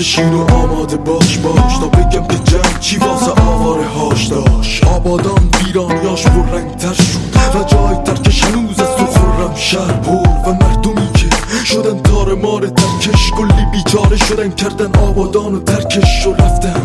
بشین 0.00 0.34
و 0.34 0.54
آماده 0.54 0.96
باش 0.96 1.38
باش. 1.38 1.78
تا 1.78 1.88
بگم 1.88 2.26
که 2.26 2.38
جنگ 2.38 2.78
چی 2.80 2.96
واسه 2.96 3.30
آواره 3.30 3.86
هاش 3.86 4.26
داشت. 4.26 4.84
آبادان 4.84 5.50
ویرانیاش 5.64 6.22
تر 6.22 6.92
شد 6.92 7.56
و 7.56 7.64
جای 7.64 7.96
ترکش 8.04 8.44
هنوز 8.44 8.80
از 8.80 8.96
تو 8.96 9.06
خورم 9.06 9.54
شهر 9.54 9.92
پر 9.92 10.50
و 10.50 10.52
مردمی 10.52 11.12
که 11.12 11.26
شدن 11.64 12.02
تار 12.02 12.34
مار 12.34 12.68
ترکش 12.68 13.30
کلی 13.30 13.66
بیچاره 13.72 14.16
شدن 14.16 14.50
کردن 14.50 15.00
آبادان 15.00 15.54
و 15.54 15.60
ترکش 15.60 16.26
رو 16.26 16.32
رفتن. 16.32 16.82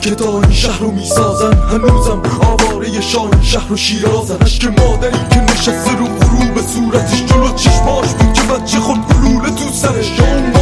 که 0.00 0.10
تا 0.10 0.40
این 0.40 0.52
شهر 0.52 0.78
رو 0.78 0.90
می‌سازن 0.90 1.52
هنوزم 1.52 2.22
آواره 2.40 3.00
شاه 3.00 3.30
شهر 3.42 3.72
و 3.72 3.76
شیرازن. 3.76 4.36
اشک 4.40 4.64
مادری 4.64 5.28
که 5.30 5.40
نشسته 5.40 5.96
رو 5.98 6.04
غروب 6.04 6.66
صورتش 6.66 7.24
جلو 7.24 7.54
چشماش 7.56 8.08
بود 8.08 8.32
که 8.32 8.42
بچه 8.42 8.78
خود 8.78 8.98
گلوله 8.98 9.50
تو 9.50 9.70
سرش. 9.72 10.06
یا 10.18 10.59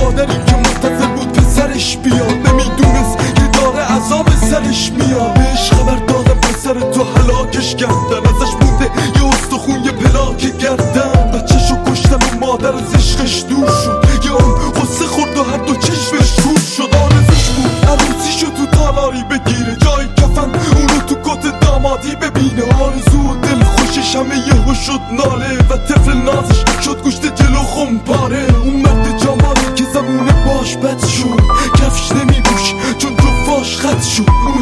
سرش 4.59 4.93
میاد. 4.93 5.35
بهش 5.35 5.71
خبر 5.71 5.97
دادم 5.97 6.41
پسر 6.41 6.81
تو 6.81 7.05
هلاکش 7.05 7.75
کردن 7.75 8.23
ازش 8.31 8.55
بوده 8.61 8.91
یه 9.17 9.29
استخون 9.29 9.85
یه 9.85 9.93
پلاک 9.93 10.59
گردن 10.59 11.31
بچهشو 11.33 11.77
کشتن 11.87 12.15
و 12.15 12.47
مادر 12.47 12.75
از 12.75 12.95
عشقش 12.95 13.45
دور 13.49 13.69
شد. 13.69 14.25
یه 14.25 14.33
اون 14.33 14.73
غصه 14.73 15.07
خورد 15.07 15.39
و 15.39 15.43
هر 15.43 15.57
دو 15.57 15.75
چشمش 15.75 16.37
کور 16.43 16.61
شد. 16.77 16.95
آرزوش 16.97 17.49
بود 17.49 17.87
عروسیشو 17.89 18.47
تو 18.47 18.67
تالاری 18.67 19.25
بگیره. 19.25 19.77
جای 19.77 20.07
کفن 20.17 20.51
اونو 20.77 21.01
تو 21.09 21.15
کت 21.15 21.61
دامادی 21.61 22.17
ببینه. 22.17 22.63
آرزو 22.63 23.19
و 23.19 23.37
دل 23.37 23.65
خوشش 23.65 24.17
همه 24.17 24.37
یهو 24.49 24.75
شد 24.75 25.01
ناله 25.13 25.59
و 25.71 25.77
طفل 25.77 26.17
نازش 26.17 26.83
شد 26.85 27.03
گوشت 27.03 27.23
جلو 27.35 27.63
خمپاره. 27.63 28.48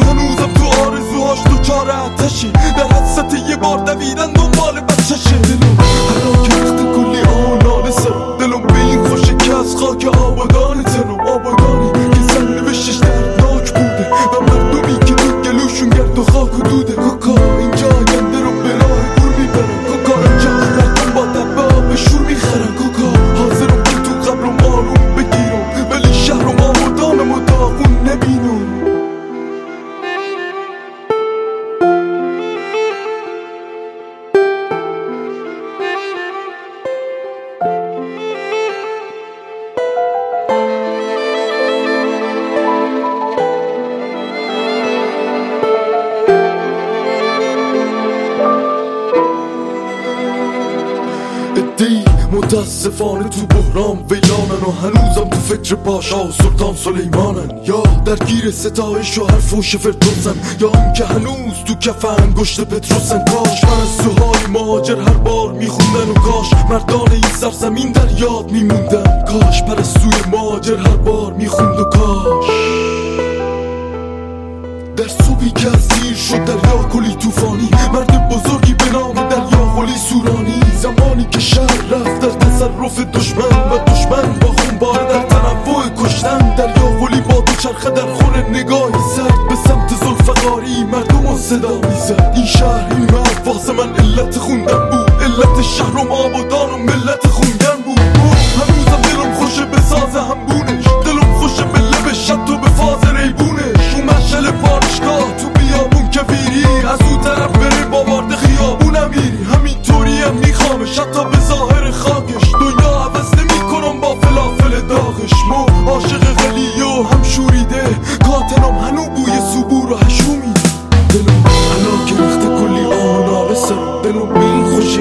هنوزم 0.07 0.53
تو 0.55 0.65
آرزوهاش 0.85 1.41
تو 1.41 1.59
چار 1.59 1.91
آتشی. 1.91 2.51
در 2.53 2.87
حدست 2.97 3.49
یه 3.49 3.57
بار 3.57 3.79
دویدن 3.79 4.33
دنبال 4.33 4.81
بچهشه. 4.81 5.39
دلم 5.39 5.77
هلاک 6.11 6.51
وقت 6.51 6.79
کلی 6.97 7.21
آنال 7.21 7.91
سرم 7.91 8.37
دلم 8.41 8.63
به 8.63 8.81
این 8.81 9.09
خوشه 9.09 9.37
که 9.37 9.55
از 9.55 9.77
خاک 9.77 10.05
آبادان 10.05 10.83
تنم 10.83 11.21
آبادانی 11.21 12.11
که 12.11 12.21
زن 12.35 12.48
نوشتش 12.55 12.97
دردناک 12.97 13.75
بوده. 13.75 14.07
و 14.33 14.41
مردمی 14.41 14.98
که 14.98 15.15
تو 15.15 15.41
گلوشون 15.45 15.89
گرد 15.89 16.19
و 16.19 16.25
خاک 16.25 16.59
و 16.59 16.63
دوده. 16.63 16.93
کوکا 16.93 17.35
اینجا 17.59 17.76
ادهی 51.79 52.05
متاسفانه 52.33 53.29
تو 53.29 53.47
بحران 53.47 53.98
ویلانن 54.11 54.63
و 54.67 54.70
هنوزم 54.70 55.31
تو 55.31 55.41
فکر 55.41 55.75
پاشا 55.75 56.25
و 56.25 56.33
سلطان 56.33 56.75
سلیمانن. 56.77 57.51
یا 57.64 57.83
درگیر 58.05 58.51
ستایش 58.51 59.19
و 59.19 59.27
حرف 59.27 59.55
و 59.55 59.63
فردوسن 59.63 60.35
یا 60.61 60.92
که 60.92 61.05
هنوز 61.05 61.55
تو 61.67 61.75
کف 61.75 62.05
انگشت 62.05 62.61
پتروسن. 62.61 63.25
کاش 63.25 63.65
من 63.65 63.81
از 63.83 63.89
سوهای 63.89 64.47
مهاجر 64.47 65.01
هر 65.01 65.15
بار 65.15 65.53
میخوندن 65.53 66.11
و 66.11 66.15
کاش 66.15 66.53
مردان 66.70 67.13
این 67.13 67.25
سرزمین 67.41 67.92
در 67.92 68.20
یاد 68.20 68.51
میموندن. 68.51 69.25
کاش 69.25 69.63
پرستوی 69.63 70.31
مهاجر 70.33 70.77
هر 70.77 70.97
بار 70.97 71.33
می‌خوند 71.33 71.81
و 71.81 71.85
کاش. 71.85 72.47
در 74.97 75.09
صبحی 75.09 75.51
که 75.51 75.69
از 75.69 75.89
شد 76.17 76.45
دریا 76.45 76.83
کلی 76.92 77.15
توفانی 77.15 77.69
مرد 77.92 78.29
بزرگی 78.29 78.75
به 78.75 78.91
نام 78.92 79.15
دریا 79.29 79.45
قلی 79.77 79.97
سورانی 79.97 80.61
زمانی 80.77 81.25
که 81.25 81.41
شهر 81.41 81.83
رفت 81.91 82.20
در 82.20 82.29
تصرف 82.29 83.01
دشمن 83.01 83.70
و 83.70 83.79
دشمن 83.79 84.39
با 84.41 84.47
خونبار 84.47 85.09
در 85.09 85.23
تنوع 85.23 85.85
کشتن 85.97 86.55
دریا 86.55 86.87
قلی 87.01 87.20
با 87.20 87.41
دو 87.41 87.53
چرخه 87.53 87.91
در 87.91 88.07
خور 88.15 88.51
نگاه 88.51 88.95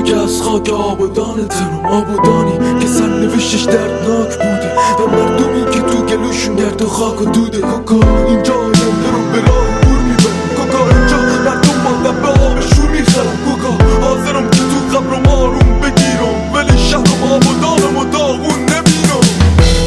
که 0.06 0.16
از 0.16 0.42
خاک 0.42 0.70
آبادان 0.70 1.48
تنم 1.48 1.86
آبادانی 1.86 2.80
که 2.80 2.88
سرنوشتش 2.88 3.64
دردناک 3.64 4.34
بوده 4.34 4.76
و 5.00 5.08
مردمی 5.12 5.72
که 5.72 5.82
تو 5.82 6.06
گلوشون 6.06 6.56
گرد 6.56 6.82
و 6.82 6.88
خاک 6.88 7.22
و 7.22 7.26
دوده 7.26 7.62
کوکا 7.62 7.96
اینجا 8.28 8.54
آینده 8.54 9.10
رو 9.14 9.32
به 9.34 9.40
راه 9.48 9.82
دور 9.82 10.00
می‌برن 10.00 10.48
کوکا 10.58 10.98
اینجا 10.98 11.18
مردم 11.18 11.84
با 11.86 12.10
دبه 12.10 12.28
آب 12.28 12.60
شور 12.60 12.90
می‌خرن 12.90 13.38
کوکا 13.46 13.86
حاضرم 14.08 14.50
که 14.50 14.60
تو 14.60 14.98
قبرم 14.98 15.28
آروم 15.28 15.80
بگیرم 15.80 16.54
ولی 16.54 16.78
شهرم 16.78 17.24
آبادانم 17.24 17.98
و 17.98 18.06
داغون 18.06 18.60
نبینم 18.64 19.22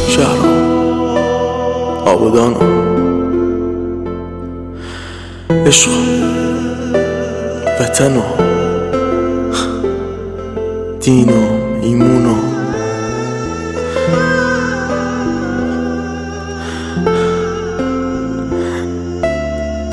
شهرم 0.09 0.59
آبادانم 2.07 2.89
عشق 5.67 5.91
وطن 7.81 8.48
ایمون 11.09 12.27
و 12.27 12.35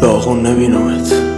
داغون 0.02 0.46
نبینمت 0.46 1.35